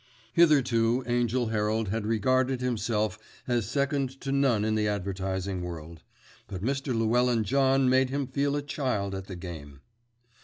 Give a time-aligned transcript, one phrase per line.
[0.33, 6.01] Hitherto Angell Herald had regarded himself as second to none in the advertising world;
[6.47, 6.87] but Mr.
[6.97, 9.81] Llewellyn John made him feel a child at the game.